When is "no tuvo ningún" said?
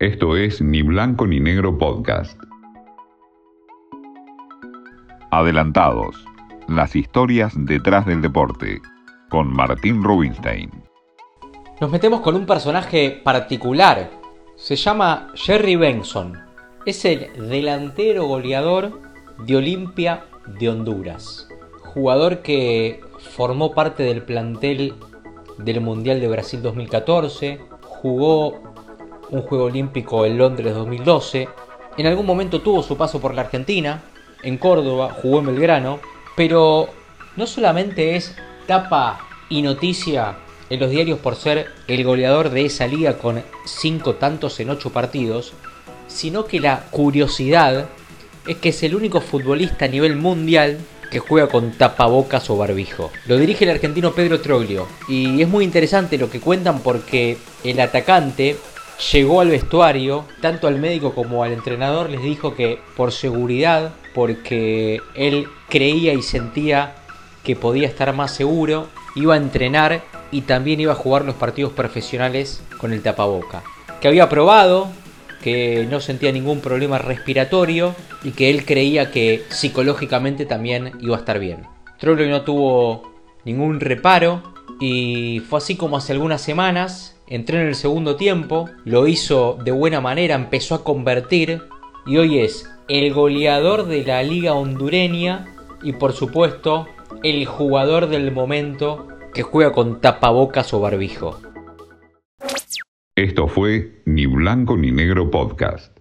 82.28-83.80